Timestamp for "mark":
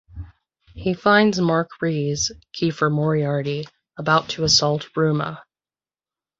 1.39-1.79